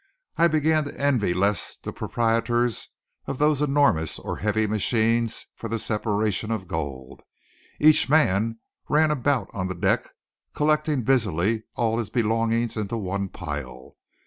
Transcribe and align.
I 0.35 0.47
began 0.47 0.85
to 0.85 0.99
envy 0.99 1.31
less 1.31 1.77
the 1.77 1.93
proprietors 1.93 2.87
of 3.27 3.37
those 3.37 3.61
enormous 3.61 4.17
or 4.17 4.37
heavy 4.37 4.65
machines 4.65 5.45
for 5.55 5.67
the 5.69 5.77
separation 5.77 6.49
of 6.49 6.67
gold. 6.67 7.21
Each 7.79 8.09
man 8.09 8.57
ran 8.89 9.11
about 9.11 9.49
on 9.53 9.67
the 9.67 9.75
deck 9.75 10.09
collecting 10.55 11.03
busily 11.03 11.65
all 11.75 11.99
his 11.99 12.09
belongings 12.09 12.77
into 12.77 12.97
one 12.97 13.29
pile. 13.29 13.95